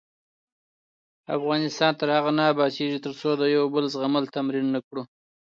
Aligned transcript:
افغانستان 1.37 1.91
تر 1.99 2.07
هغو 2.15 2.31
نه 2.37 2.43
ابادیږي، 2.53 2.99
ترڅو 3.05 3.29
د 3.37 3.43
یو 3.55 3.63
بل 3.73 3.85
زغمل 3.93 4.25
تمرین 4.35 4.67
نکړو. 4.75 5.01